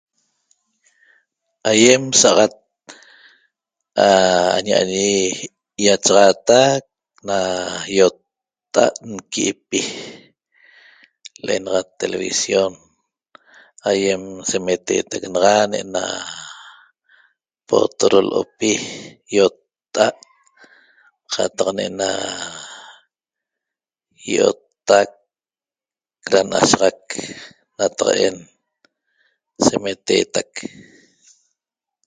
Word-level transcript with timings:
Aýem 1.71 2.03
sa'axat 2.21 2.53
aña'añi 4.57 5.07
ýachaxaatac 5.85 6.83
na 7.27 7.37
ýotta'a't 7.97 8.95
nqui'ipi 9.15 9.81
l'enaxat 11.45 11.87
televisión 12.01 12.71
aýem 13.89 14.23
semeteetac 14.49 15.21
naxa 15.33 15.55
ne'ena 15.71 16.03
poyodo 17.67 18.17
lo'opi 18.29 18.71
ýotta'a't 19.35 20.19
qataq 21.33 21.69
ne'ena 21.77 22.09
ýiottac 24.29 25.09
ca 26.29 26.39
n'ashaxac 26.49 26.99
nataq'en 27.77 28.35
semeteetac 29.65 30.51